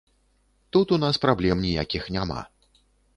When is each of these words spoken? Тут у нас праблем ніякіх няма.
Тут 0.73 0.93
у 0.95 0.99
нас 1.03 1.19
праблем 1.25 1.61
ніякіх 1.65 2.09
няма. 2.17 2.39